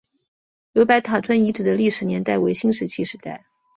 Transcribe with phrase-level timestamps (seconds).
[0.73, 3.45] 刘白塔村遗址的历史年代为新石器时代。